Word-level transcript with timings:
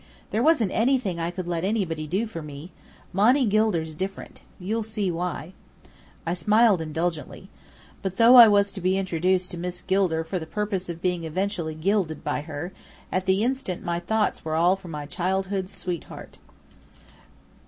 There 0.31 0.41
wasn't 0.41 0.71
anything 0.71 1.19
I 1.19 1.29
could 1.29 1.47
let 1.47 1.63
anybody 1.63 2.07
do 2.07 2.25
for 2.25 2.41
me. 2.41 2.71
Monny 3.13 3.45
Gilder's 3.45 3.93
different. 3.93 4.41
You'll 4.59 4.81
soon 4.81 4.91
see 4.93 5.11
why." 5.11 5.53
I 6.25 6.33
smiled 6.33 6.81
indulgently. 6.81 7.49
But, 8.01 8.17
though 8.17 8.33
I 8.35 8.47
was 8.47 8.71
to 8.71 8.81
be 8.81 8.97
introduced 8.97 9.51
to 9.51 9.59
Miss 9.59 9.79
Gilder 9.83 10.23
for 10.23 10.39
the 10.39 10.47
purpose 10.47 10.89
of 10.89 11.03
being 11.03 11.23
eventually 11.23 11.75
gilded 11.75 12.23
by 12.23 12.41
her, 12.41 12.73
at 13.11 13.27
the 13.27 13.43
instant 13.43 13.83
my 13.85 13.99
thoughts 13.99 14.43
were 14.43 14.75
for 14.75 14.87
my 14.87 15.05
childhood's 15.05 15.77
sweetheart. 15.77 16.39